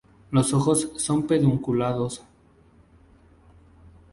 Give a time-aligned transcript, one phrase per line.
[0.31, 2.23] Los ojos son pedunculados.